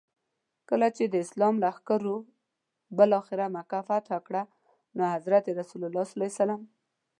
[0.69, 2.15] کله چي د اسلام لښکرو
[2.97, 4.43] بالاخره مکه فتح کړه
[4.95, 5.83] نو حضرت رسول
[6.37, 6.37] ص.